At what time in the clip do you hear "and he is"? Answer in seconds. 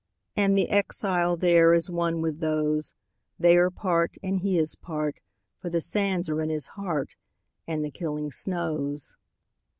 4.23-4.73